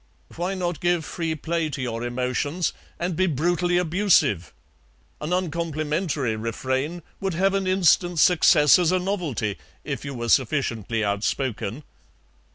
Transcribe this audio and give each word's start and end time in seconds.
"Why 0.35 0.55
not 0.55 0.79
give 0.79 1.05
free 1.05 1.35
play 1.35 1.69
to 1.69 1.79
your 1.79 2.03
emotions, 2.03 2.73
and 2.97 3.15
be 3.15 3.27
brutally 3.27 3.77
abusive? 3.77 4.51
An 5.21 5.31
uncomplimentary 5.31 6.35
refrain 6.35 7.03
would 7.19 7.35
have 7.35 7.53
an 7.53 7.67
instant 7.67 8.17
success 8.17 8.79
as 8.79 8.91
a 8.91 8.97
novelty 8.97 9.59
if 9.83 10.03
you 10.03 10.15
were 10.15 10.29
sufficiently 10.29 11.03
outspoken." 11.03 11.83